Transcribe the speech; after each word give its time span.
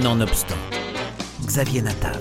Nonobstant, 0.00 0.56
Xavier 1.44 1.82
Natav. 1.82 2.18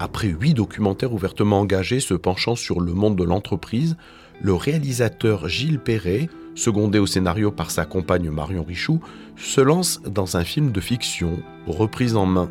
Après 0.00 0.28
huit 0.28 0.52
documentaires 0.52 1.14
ouvertement 1.14 1.60
engagés 1.60 1.98
se 1.98 2.12
penchant 2.12 2.56
sur 2.56 2.82
le 2.82 2.92
monde 2.92 3.16
de 3.16 3.24
l'entreprise, 3.24 3.96
le 4.42 4.52
réalisateur 4.52 5.48
Gilles 5.48 5.78
Perret, 5.78 6.28
secondé 6.54 6.98
au 6.98 7.06
scénario 7.06 7.50
par 7.50 7.70
sa 7.70 7.86
compagne 7.86 8.28
Marion 8.28 8.64
Richoux, 8.64 9.00
se 9.34 9.62
lance 9.62 10.02
dans 10.02 10.36
un 10.36 10.44
film 10.44 10.72
de 10.72 10.80
fiction, 10.80 11.38
reprise 11.66 12.16
en 12.16 12.26
main. 12.26 12.50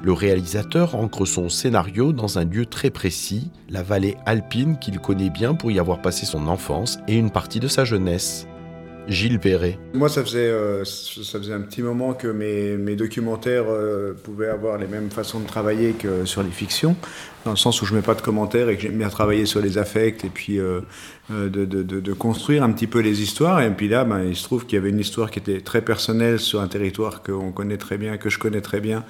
Le 0.00 0.12
réalisateur 0.12 0.94
ancre 0.94 1.26
son 1.26 1.48
scénario 1.48 2.12
dans 2.12 2.38
un 2.38 2.44
lieu 2.44 2.66
très 2.66 2.90
précis, 2.90 3.50
la 3.68 3.82
vallée 3.82 4.16
alpine 4.26 4.78
qu'il 4.78 5.00
connaît 5.00 5.30
bien 5.30 5.54
pour 5.54 5.72
y 5.72 5.80
avoir 5.80 6.00
passé 6.00 6.24
son 6.24 6.46
enfance 6.46 7.00
et 7.08 7.16
une 7.16 7.32
partie 7.32 7.58
de 7.58 7.66
sa 7.66 7.84
jeunesse. 7.84 8.46
Gilles 9.08 9.38
Perret. 9.38 9.78
Moi, 9.94 10.08
ça 10.08 10.22
faisait, 10.24 10.48
euh, 10.48 10.84
ça 10.84 11.38
faisait 11.38 11.52
un 11.52 11.60
petit 11.60 11.82
moment 11.82 12.12
que 12.12 12.26
mes, 12.28 12.76
mes 12.76 12.96
documentaires 12.96 13.64
euh, 13.68 14.14
pouvaient 14.14 14.48
avoir 14.48 14.78
les 14.78 14.86
mêmes 14.86 15.10
façons 15.10 15.40
de 15.40 15.46
travailler 15.46 15.92
que 15.92 16.24
sur 16.24 16.42
les 16.42 16.50
fictions, 16.50 16.96
dans 17.44 17.52
le 17.52 17.56
sens 17.56 17.80
où 17.82 17.86
je 17.86 17.94
mets 17.94 18.02
pas 18.02 18.14
de 18.14 18.20
commentaires 18.20 18.68
et 18.68 18.76
que 18.76 18.82
j'aime 18.82 18.98
bien 18.98 19.08
travailler 19.08 19.46
sur 19.46 19.60
les 19.60 19.78
affects 19.78 20.24
et 20.24 20.28
puis 20.28 20.58
euh, 20.58 20.80
de, 21.30 21.64
de, 21.64 22.12
construire 22.12 22.64
un 22.64 22.72
petit 22.72 22.88
peu 22.88 22.98
les 22.98 23.22
histoires. 23.22 23.60
Et 23.62 23.70
puis 23.70 23.88
là, 23.88 24.04
ben, 24.04 24.24
il 24.24 24.36
se 24.36 24.42
trouve 24.42 24.66
qu'il 24.66 24.76
y 24.76 24.80
avait 24.80 24.90
une 24.90 25.00
histoire 25.00 25.30
qui 25.30 25.38
était 25.38 25.60
très 25.60 25.82
personnelle 25.82 26.40
sur 26.40 26.60
un 26.60 26.68
territoire 26.68 27.22
qu'on 27.22 27.52
connaît 27.52 27.76
très 27.76 27.98
bien, 27.98 28.16
que 28.16 28.28
je 28.28 28.38
connais 28.38 28.60
très 28.60 28.80
bien, 28.80 29.04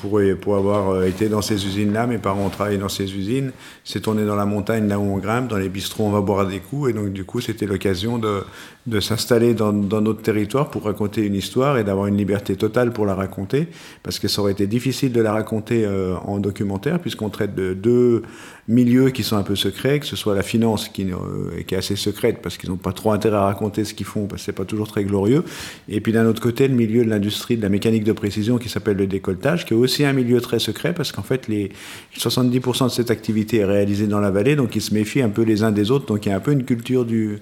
pour, 0.00 0.20
pour 0.40 0.56
avoir 0.56 1.04
été 1.04 1.30
dans 1.30 1.40
ces 1.40 1.64
usines-là, 1.64 2.06
mes 2.06 2.18
parents 2.18 2.44
ont 2.44 2.50
travaillé 2.50 2.76
dans 2.76 2.90
ces 2.90 3.14
usines. 3.14 3.52
C'est 3.84 4.00
tourné 4.00 4.26
dans 4.26 4.36
la 4.36 4.44
montagne, 4.44 4.86
là 4.88 4.98
où 4.98 5.02
on 5.02 5.16
grimpe, 5.16 5.48
dans 5.48 5.56
les 5.56 5.70
bistrots, 5.70 6.04
on 6.04 6.10
va 6.10 6.20
boire 6.20 6.46
des 6.46 6.58
coups. 6.58 6.90
Et 6.90 6.92
donc, 6.92 7.12
du 7.12 7.24
coup, 7.24 7.40
c'était 7.40 7.66
l'occasion 7.66 8.18
de, 8.18 8.42
de 8.86 9.00
s'installer 9.00 9.54
dans, 9.54 9.72
notre 9.72 10.22
territoire 10.22 10.70
pour 10.70 10.84
raconter 10.84 11.24
une 11.24 11.34
histoire 11.34 11.78
et 11.78 11.84
d'avoir 11.84 12.06
une 12.06 12.16
liberté 12.16 12.56
totale 12.56 12.92
pour 12.92 13.06
la 13.06 13.14
raconter. 13.14 13.68
Parce 14.02 14.18
que 14.18 14.28
ça 14.28 14.40
aurait 14.40 14.52
été 14.52 14.66
difficile 14.66 15.12
de 15.12 15.20
la 15.20 15.32
raconter 15.32 15.84
euh, 15.84 16.16
en 16.24 16.38
documentaire, 16.38 16.98
puisqu'on 16.98 17.28
traite 17.28 17.54
de 17.54 17.74
deux 17.74 18.22
milieux 18.70 19.10
qui 19.10 19.24
sont 19.24 19.36
un 19.36 19.42
peu 19.42 19.56
secrets, 19.56 19.98
que 19.98 20.06
ce 20.06 20.16
soit 20.16 20.34
la 20.34 20.42
finance 20.42 20.88
qui, 20.88 21.10
euh, 21.10 21.62
qui 21.66 21.74
est 21.74 21.78
assez 21.78 21.96
secrète 21.96 22.38
parce 22.40 22.56
qu'ils 22.56 22.70
n'ont 22.70 22.76
pas 22.76 22.92
trop 22.92 23.10
intérêt 23.10 23.36
à 23.36 23.44
raconter 23.44 23.84
ce 23.84 23.94
qu'ils 23.94 24.06
font 24.06 24.26
parce 24.26 24.42
que 24.42 24.46
c'est 24.46 24.52
pas 24.52 24.64
toujours 24.64 24.86
très 24.86 25.04
glorieux. 25.04 25.44
Et 25.88 26.00
puis 26.00 26.12
d'un 26.12 26.24
autre 26.26 26.40
côté, 26.40 26.68
le 26.68 26.74
milieu 26.74 27.04
de 27.04 27.10
l'industrie 27.10 27.56
de 27.56 27.62
la 27.62 27.68
mécanique 27.68 28.04
de 28.04 28.12
précision 28.12 28.58
qui 28.58 28.68
s'appelle 28.68 28.96
le 28.96 29.08
décolletage, 29.08 29.66
qui 29.66 29.74
est 29.74 29.76
aussi 29.76 30.04
un 30.04 30.12
milieu 30.12 30.40
très 30.40 30.60
secret 30.60 30.94
parce 30.94 31.10
qu'en 31.10 31.22
fait, 31.22 31.48
les 31.48 31.72
70% 32.16 32.84
de 32.84 32.88
cette 32.90 33.10
activité 33.10 33.58
est 33.58 33.64
réalisée 33.64 34.06
dans 34.06 34.20
la 34.20 34.30
vallée, 34.30 34.54
donc 34.56 34.76
ils 34.76 34.82
se 34.82 34.94
méfient 34.94 35.22
un 35.22 35.30
peu 35.30 35.42
les 35.42 35.62
uns 35.64 35.72
des 35.72 35.90
autres. 35.90 36.06
Donc 36.06 36.26
il 36.26 36.28
y 36.28 36.32
a 36.32 36.36
un 36.36 36.40
peu 36.40 36.52
une 36.52 36.64
culture 36.64 37.04
du, 37.04 37.40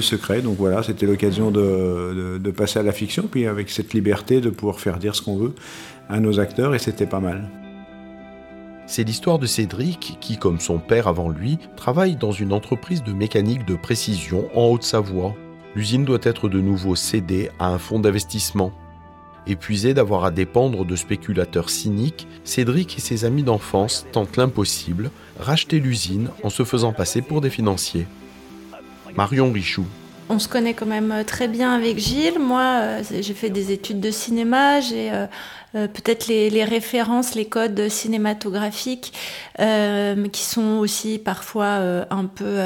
secret. 0.00 0.42
C'était 0.82 1.06
l'occasion 1.06 1.50
de, 1.50 2.38
de, 2.38 2.50
passer 2.50 2.78
à 2.78 2.82
la 2.82 2.92
fiction, 2.92 3.24
puis 3.30 3.46
avec 3.46 3.70
cette 3.70 3.92
liberté 3.94 4.40
de 4.40 4.50
pouvoir 4.50 4.80
faire 4.80 4.98
dire 4.98 5.14
ce 5.14 5.22
qu'on 5.22 5.36
veut 5.36 5.54
à 6.08 6.20
nos 6.20 6.40
acteurs, 6.40 6.74
et 6.74 6.78
c'était 6.78 7.06
pas 7.06 7.20
mal. 7.20 7.48
C'est 8.86 9.04
l'histoire 9.04 9.38
de 9.38 9.46
Cédric 9.46 10.16
qui, 10.18 10.38
comme 10.38 10.60
son 10.60 10.78
père 10.78 11.08
avant 11.08 11.28
lui, 11.28 11.58
travaille 11.76 12.16
dans 12.16 12.32
une 12.32 12.54
entreprise 12.54 13.02
de 13.02 13.12
mécanique 13.12 13.66
de 13.66 13.74
précision 13.74 14.48
en 14.54 14.68
Haute-Savoie. 14.68 15.34
L'usine 15.76 16.06
doit 16.06 16.18
être 16.22 16.48
de 16.48 16.60
nouveau 16.60 16.96
cédée 16.96 17.50
à 17.58 17.68
un 17.68 17.78
fonds 17.78 18.00
d'investissement. 18.00 18.72
Épuisé 19.46 19.92
d'avoir 19.92 20.24
à 20.24 20.30
dépendre 20.30 20.86
de 20.86 20.96
spéculateurs 20.96 21.68
cyniques, 21.68 22.26
Cédric 22.44 22.96
et 22.96 23.00
ses 23.00 23.26
amis 23.26 23.42
d'enfance 23.42 24.06
tentent 24.10 24.38
l'impossible, 24.38 25.10
racheter 25.38 25.80
l'usine 25.80 26.30
en 26.42 26.48
se 26.48 26.64
faisant 26.64 26.94
passer 26.94 27.20
pour 27.20 27.42
des 27.42 27.50
financiers. 27.50 28.06
Marion 29.16 29.52
Richoux. 29.52 29.86
On 30.30 30.38
se 30.38 30.48
connaît 30.48 30.74
quand 30.74 30.86
même 30.86 31.24
très 31.26 31.48
bien 31.48 31.72
avec 31.72 31.98
Gilles. 31.98 32.38
Moi, 32.38 32.60
euh, 32.60 33.02
j'ai 33.20 33.34
fait 33.34 33.50
des 33.50 33.72
études 33.72 34.00
de 34.00 34.10
cinéma, 34.10 34.80
j'ai 34.80 35.10
euh, 35.10 35.26
euh, 35.74 35.86
peut-être 35.86 36.28
les, 36.28 36.64
références, 36.64 37.34
les 37.34 37.44
codes 37.44 37.90
cinématographiques 37.90 39.12
euh, 39.60 40.26
qui 40.28 40.42
sont 40.42 40.78
aussi 40.78 41.18
parfois 41.18 41.64
euh, 41.64 42.04
un 42.08 42.24
peu 42.24 42.58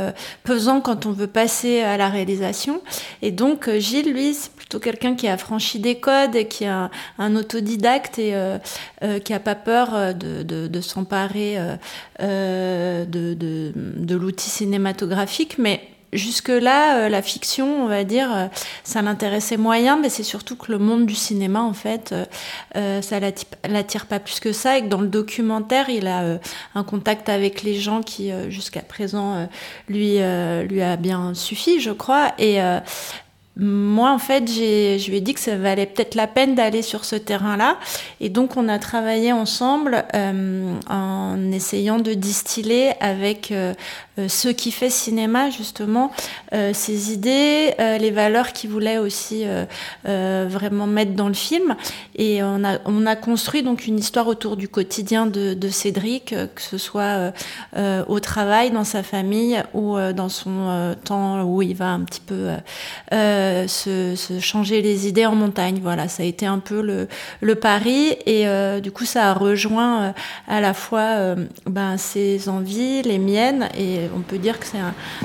pesants 0.44 0.80
quand 0.80 1.04
on 1.06 1.10
veut 1.10 1.26
passer 1.26 1.80
à 1.80 1.96
la 1.96 2.08
réalisation. 2.08 2.80
Et 3.20 3.32
donc 3.32 3.68
Gilles, 3.78 4.12
lui, 4.12 4.34
c'est 4.34 4.52
plutôt 4.52 4.78
quelqu'un 4.78 5.16
qui 5.16 5.26
a 5.26 5.36
franchi 5.36 5.80
des 5.80 5.96
codes, 5.96 6.46
qui 6.48 6.64
est 6.64 6.68
un, 6.68 6.90
autodidacte 7.36 8.18
et 8.18 8.34
qui 9.24 9.34
a 9.34 9.40
pas 9.40 9.54
peur 9.54 10.14
de, 10.14 10.80
s'emparer 10.80 11.58
de, 12.20 13.34
de, 13.34 13.72
de 13.74 14.16
l'outil 14.16 14.50
cinématographique, 14.50 15.58
mais 15.58 15.91
Jusque-là, 16.12 16.98
euh, 16.98 17.08
la 17.08 17.22
fiction, 17.22 17.84
on 17.84 17.86
va 17.86 18.04
dire, 18.04 18.30
euh, 18.30 18.46
ça 18.84 19.00
l'intéressait 19.00 19.56
moyen, 19.56 19.96
mais 19.96 20.10
c'est 20.10 20.22
surtout 20.22 20.56
que 20.56 20.70
le 20.70 20.78
monde 20.78 21.06
du 21.06 21.14
cinéma, 21.14 21.62
en 21.62 21.72
fait, 21.72 22.14
euh, 22.76 23.00
ça 23.00 23.18
l'attire 23.66 24.04
pas 24.04 24.20
plus 24.20 24.38
que 24.38 24.52
ça, 24.52 24.76
et 24.76 24.82
que 24.82 24.88
dans 24.88 25.00
le 25.00 25.08
documentaire, 25.08 25.88
il 25.88 26.06
a 26.06 26.38
un 26.74 26.84
contact 26.84 27.30
avec 27.30 27.62
les 27.62 27.76
gens 27.76 28.02
qui, 28.02 28.30
jusqu'à 28.50 28.82
présent, 28.82 29.48
lui, 29.88 30.18
lui 30.68 30.82
a 30.82 30.96
bien 30.96 31.32
suffi, 31.34 31.80
je 31.80 31.90
crois, 31.90 32.32
et 32.38 32.60
moi, 33.56 34.12
en 34.12 34.18
fait, 34.18 34.50
je 34.50 35.10
lui 35.10 35.18
ai 35.18 35.20
dit 35.20 35.34
que 35.34 35.40
ça 35.40 35.56
valait 35.56 35.84
peut-être 35.84 36.14
la 36.14 36.26
peine 36.26 36.54
d'aller 36.54 36.80
sur 36.80 37.04
ce 37.04 37.16
terrain-là. 37.16 37.76
Et 38.20 38.30
donc, 38.30 38.56
on 38.56 38.66
a 38.66 38.78
travaillé 38.78 39.30
ensemble 39.34 40.06
euh, 40.14 40.74
en 40.88 41.52
essayant 41.52 41.98
de 41.98 42.14
distiller 42.14 42.92
avec 43.00 43.52
euh, 43.52 43.74
euh 44.18 44.28
ceux 44.28 44.52
qui 44.52 44.70
fait 44.70 44.88
cinéma, 44.88 45.50
justement, 45.50 46.12
euh, 46.54 46.72
ses 46.72 47.12
idées, 47.12 47.74
euh, 47.78 47.98
les 47.98 48.10
valeurs 48.10 48.54
qu'il 48.54 48.70
voulait 48.70 48.96
aussi 48.96 49.44
vraiment 50.04 50.86
mettre 50.86 51.12
dans 51.12 51.28
le 51.28 51.34
film. 51.34 51.76
Et 52.16 52.42
on 52.42 52.64
a, 52.64 52.78
on 52.86 53.04
a 53.04 53.16
construit 53.16 53.62
donc 53.62 53.86
une 53.86 53.98
histoire 53.98 54.28
autour 54.28 54.56
du 54.56 54.68
quotidien 54.68 55.26
de 55.26 55.68
Cédric, 55.68 56.34
que 56.54 56.62
ce 56.62 56.78
soit 56.78 57.32
au 58.08 58.20
travail, 58.20 58.70
dans 58.70 58.84
sa 58.84 59.02
famille 59.02 59.62
ou 59.74 59.96
dans 60.14 60.28
son 60.28 60.94
temps 61.04 61.42
où 61.42 61.60
il 61.60 61.74
va 61.74 61.90
un 61.90 62.00
petit 62.00 62.20
peu... 62.20 62.48
Euh, 63.42 63.66
se, 63.66 64.38
changer 64.40 64.82
les 64.82 65.06
idées 65.08 65.26
en 65.26 65.34
montagne. 65.34 65.80
Voilà, 65.82 66.08
ça 66.08 66.22
a 66.22 66.26
été 66.26 66.46
un 66.46 66.58
peu 66.58 66.80
le, 66.80 67.08
le 67.40 67.54
pari 67.54 68.16
et 68.26 68.46
euh, 68.46 68.80
du 68.80 68.90
coup 68.90 69.04
ça 69.04 69.30
a 69.30 69.34
rejoint 69.34 70.02
euh, 70.02 70.12
à 70.48 70.60
la 70.60 70.74
fois 70.74 71.34
ben, 71.66 71.96
ses 71.96 72.48
envies, 72.48 73.02
les 73.02 73.18
miennes 73.18 73.68
et 73.76 74.00
on 74.16 74.20
peut 74.20 74.38
dire 74.38 74.58
que 74.58 74.66
c'est 74.66 74.78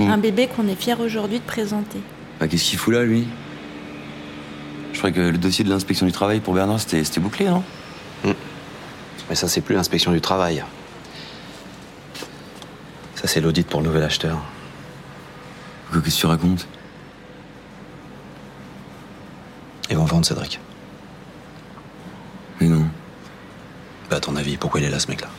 un, 0.03 0.17
bébé 0.17 0.47
qu'on 0.47 0.67
est 0.67 0.75
fier 0.75 0.99
aujourd'hui 0.99 1.39
de 1.39 1.43
présenter. 1.43 1.99
Bah, 2.39 2.47
Qu'est-ce 2.47 2.65
qu'il 2.65 2.79
fout 2.79 2.93
là, 2.93 3.03
lui? 3.03 3.27
Je 4.93 4.97
croyais 4.97 5.15
que 5.15 5.21
le 5.21 5.37
dossier 5.37 5.63
de 5.63 5.69
l'inspection 5.69 6.05
du 6.05 6.11
travail 6.11 6.39
pour 6.39 6.53
Bernard, 6.53 6.79
c'était 6.79 7.19
bouclé, 7.19 7.45
non? 7.45 7.63
Mm. 8.23 8.31
Mais 9.29 9.35
ça, 9.35 9.47
c'est 9.47 9.61
plus 9.61 9.75
l'inspection 9.75 10.11
du 10.11 10.21
travail. 10.21 10.63
Ça, 13.15 13.27
c'est 13.27 13.41
l'audit 13.41 13.67
pour 13.67 13.81
le 13.81 13.87
nouvel 13.87 14.03
acheteur. 14.03 14.39
Qu'est-ce 15.91 16.15
que 16.15 16.21
tu 16.21 16.25
racontes? 16.25 16.67
Ils 19.89 19.97
vont 19.97 20.05
vendre 20.05 20.25
Cédric. 20.25 20.59
Mais 22.59 22.67
non. 22.67 22.85
Bah, 24.09 24.17
à 24.17 24.19
ton 24.19 24.35
avis, 24.35 24.57
pourquoi 24.57 24.79
il 24.79 24.85
est 24.85 24.89
là, 24.89 24.99
ce 24.99 25.07
mec-là? 25.07 25.29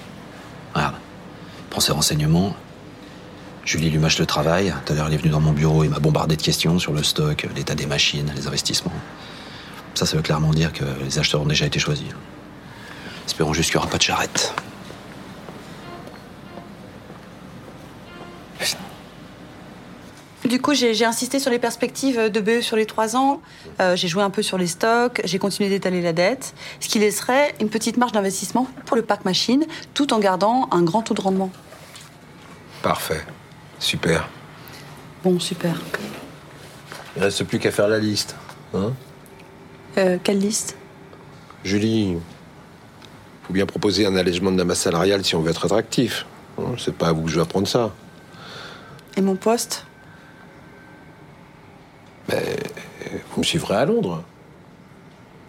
Regarde. 0.75 0.95
Prends 1.71 1.81
ses 1.81 1.93
renseignements. 1.93 2.55
Julie 3.65 3.91
lui 3.91 3.99
mâche 3.99 4.19
le 4.19 4.27
travail. 4.27 4.73
Tout 4.87 4.93
à 4.93 4.97
l'heure, 4.97 5.09
il 5.09 5.15
est 5.15 5.19
venu 5.19 5.31
dans 5.31 5.41
mon 5.41 5.53
bureau, 5.53 5.85
il 5.85 5.91
m'a 5.91 5.99
bombardé 5.99 6.37
de 6.37 6.43
questions 6.43 6.79
sur 6.79 6.93
le 6.93 7.03
stock, 7.03 7.47
l'état 7.55 7.75
des 7.75 7.87
machines, 7.87 8.33
les 8.35 8.47
investissements. 8.47 8.93
Ça, 9.95 10.07
ça 10.07 10.17
veut 10.17 10.23
clairement 10.23 10.53
dire 10.53 10.73
que 10.73 10.85
les 11.03 11.19
acheteurs 11.19 11.43
ont 11.43 11.47
déjà 11.47 11.67
été 11.67 11.79
choisis. 11.79 12.09
Espérons 13.27 13.53
juste 13.53 13.71
qu'il 13.71 13.79
n'y 13.79 13.83
aura 13.83 13.91
pas 13.91 13.99
de 13.99 14.03
charrette. 14.03 14.55
Du 20.45 20.61
coup, 20.61 20.73
j'ai 20.73 21.05
insisté 21.05 21.41
sur 21.41 21.51
les 21.51 21.59
perspectives 21.59 22.31
de 22.31 22.41
BE 22.41 22.61
sur 22.61 22.77
les 22.77 22.87
trois 22.87 23.17
ans. 23.17 23.41
Euh, 23.81 23.97
j'ai 23.97 24.09
joué 24.09 24.23
un 24.23 24.31
peu 24.31 24.43
sur 24.43 24.57
les 24.57 24.69
stocks. 24.69 25.21
J'ai 25.25 25.39
continué 25.39 25.69
d'étaler 25.69 26.01
la 26.01 26.13
dette, 26.13 26.55
ce 26.81 26.89
qui 26.89 26.99
laisserait 26.99 27.55
une 27.61 27.69
petite 27.69 27.97
marge 27.97 28.13
d'investissement 28.13 28.69
pour 28.87 28.97
le 28.97 29.03
parc 29.03 29.25
machine, 29.25 29.67
tout 29.95 30.13
en 30.13 30.21
gardant 30.21 30.69
un 30.71 30.83
grand 30.83 31.03
taux 31.03 31.15
de 31.15 31.21
rendement. 31.21 31.51
Parfait. 32.83 33.21
Super. 33.81 34.29
Bon, 35.25 35.41
super. 35.41 35.75
Il 37.17 37.23
reste 37.23 37.45
plus 37.45 37.59
qu'à 37.59 37.73
faire 37.73 37.89
la 37.89 37.99
liste. 37.99 38.37
Hein? 38.75 38.93
Euh, 39.99 40.19
quelle 40.23 40.39
liste? 40.39 40.77
Julie, 41.65 42.17
faut 43.47 43.53
bien 43.53 43.67
proposer 43.67 44.07
un 44.07 44.15
allègement 44.15 44.53
de 44.53 44.59
la 44.59 44.65
masse 44.65 44.83
salariale 44.83 45.25
si 45.25 45.35
on 45.35 45.41
veut 45.41 45.51
être 45.51 45.65
attractif. 45.65 46.27
Hein, 46.59 46.75
c'est 46.79 46.95
pas 46.95 47.09
à 47.09 47.13
vous 47.13 47.23
que 47.23 47.31
je 47.31 47.35
vais 47.35 47.43
apprendre 47.43 47.67
ça. 47.67 47.93
Et 49.17 49.21
mon 49.21 49.35
poste? 49.35 49.85
Mais 52.29 52.57
vous 53.31 53.41
me 53.41 53.45
suivrez 53.45 53.77
à 53.77 53.85
Londres. 53.85 54.23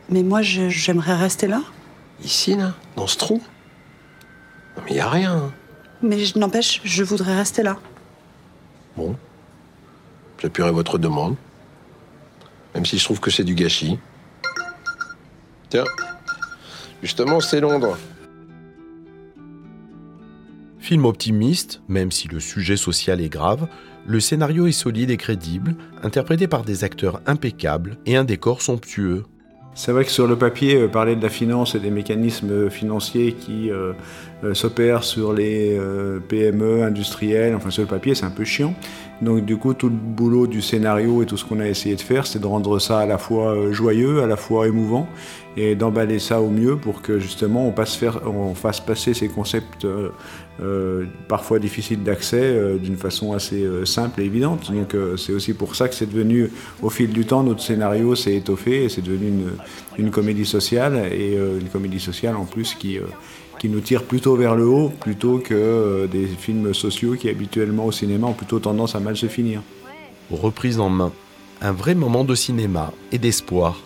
Mais 0.10 0.24
moi, 0.24 0.42
j'aimerais 0.42 1.16
rester 1.16 1.48
là. 1.48 1.62
Ici, 2.24 2.56
là 2.56 2.74
Dans 2.96 3.08
ce 3.08 3.18
trou 3.18 3.42
Non, 4.76 4.84
mais 4.86 4.96
il 4.96 5.00
a 5.00 5.10
rien. 5.10 5.52
Mais 6.02 6.24
je 6.26 6.38
n'empêche, 6.38 6.82
je 6.84 7.04
voudrais 7.04 7.36
rester 7.36 7.64
là. 7.64 7.78
Bon. 8.98 9.16
J'appuierai 10.42 10.72
votre 10.72 10.98
demande. 10.98 11.36
Même 12.74 12.86
si 12.86 12.98
je 12.98 13.04
trouve 13.04 13.20
que 13.20 13.30
c'est 13.30 13.44
du 13.44 13.56
gâchis. 13.56 14.00
Tiens. 15.70 15.84
Justement, 17.02 17.40
c'est 17.40 17.60
Londres. 17.60 17.98
Film 20.80 21.06
optimiste, 21.06 21.82
même 21.88 22.12
si 22.12 22.28
le 22.28 22.40
sujet 22.40 22.78
social 22.78 23.22
est 23.22 23.30
grave, 23.30 23.68
le 24.08 24.20
scénario 24.20 24.66
est 24.66 24.72
solide 24.72 25.12
et 25.12 25.18
crédible, 25.18 25.76
interprété 26.04 26.48
par 26.48 26.64
des 26.64 26.84
acteurs 26.84 27.22
impeccables 27.28 27.98
et 28.06 28.16
un 28.16 28.24
décor 28.24 28.62
somptueux. 28.62 29.26
C'est 29.76 29.92
vrai 29.92 30.04
que 30.04 30.12
sur 30.12 30.28
le 30.28 30.36
papier, 30.36 30.76
euh, 30.76 30.88
parler 30.88 31.16
de 31.16 31.22
la 31.22 31.30
finance 31.30 31.76
et 31.76 31.80
des 31.80 31.92
mécanismes 31.92 32.70
financiers 32.70 33.34
qui 33.34 33.70
euh, 33.70 33.94
euh, 34.44 34.54
s'opèrent 34.54 35.04
sur 35.04 35.32
les 35.32 35.80
PME 36.28 36.84
industrielles, 36.84 37.56
enfin 37.56 37.70
sur 37.70 37.84
le 37.84 37.88
papier, 37.88 38.16
c'est 38.16 38.26
un 38.26 38.32
peu 38.32 38.44
chiant. 38.44 38.74
Donc 39.22 39.46
du 39.46 39.58
coup, 39.58 39.74
tout 39.74 39.90
le 39.90 39.96
boulot 39.96 40.48
du 40.48 40.62
scénario 40.62 41.22
et 41.22 41.26
tout 41.26 41.38
ce 41.38 41.46
qu'on 41.46 41.60
a 41.60 41.68
essayé 41.68 41.96
de 41.96 42.02
faire, 42.02 42.26
c'est 42.26 42.40
de 42.40 42.48
rendre 42.48 42.80
ça 42.80 43.00
à 43.00 43.06
la 43.06 43.18
fois 43.18 43.72
joyeux, 43.72 44.24
à 44.24 44.28
la 44.28 44.38
fois 44.38 44.68
émouvant, 44.68 45.08
et 45.58 45.76
d'emballer 45.76 46.20
ça 46.20 46.42
au 46.42 46.50
mieux 46.50 46.78
pour 46.78 47.02
que 47.02 47.20
justement 47.20 47.68
on, 47.68 47.72
passe 47.72 47.96
faire, 47.96 48.22
on 48.26 48.56
fasse 48.56 48.80
passer 48.80 49.14
ces 49.14 49.28
concepts 49.28 49.86
euh, 50.62 51.06
parfois 51.30 51.58
difficiles 51.58 52.04
d'accès 52.04 52.42
euh, 52.42 52.78
d'une 52.78 52.98
façon 52.98 53.32
assez 53.32 53.64
euh, 53.64 53.86
simple 53.86 54.20
et 54.20 54.26
évidente. 54.26 54.70
Donc 54.72 54.96
c'est 55.18 55.32
aussi 55.32 55.54
pour 55.54 55.76
ça 55.76 55.88
que 55.88 55.96
c'est 55.96 56.12
devenu, 56.12 56.50
au 56.82 56.90
fil 56.90 57.12
du 57.12 57.26
temps, 57.26 57.44
notre 57.44 57.62
scénario 57.62 58.14
s'est 58.16 58.36
étoffé 58.36 58.84
et 58.84 58.90
c'est 58.90 59.02
devenu 59.02 59.28
une, 59.28 59.52
une, 59.98 60.12
comédie 60.12 60.46
sociale 60.46 61.14
et 61.14 61.36
une 61.36 61.70
comédie 61.70 62.00
sociale 62.00 62.36
en 62.36 62.46
plus 62.46 62.74
qui 62.74 62.98
qui 63.60 63.70
nous 63.70 63.82
tire 63.82 64.04
plutôt 64.04 64.36
vers 64.36 64.56
le 64.56 64.66
haut 64.66 64.90
plutôt 64.90 65.38
que 65.38 66.08
des 66.12 66.26
films 66.26 66.74
sociaux 66.74 67.16
qui 67.16 67.30
habituellement 67.30 67.86
au 67.86 67.92
cinéma 67.92 68.28
ont 68.28 68.34
plutôt 68.34 68.60
tendance 68.60 68.96
à 68.96 69.00
mal 69.00 69.16
se 69.16 69.28
finir. 69.28 69.62
Reprise 70.32 70.80
en 70.80 70.90
main, 70.90 71.12
un 71.62 71.72
vrai 71.72 71.94
moment 71.94 72.24
de 72.24 72.36
cinéma 72.36 72.92
et 73.12 73.18
d'espoir 73.18 73.80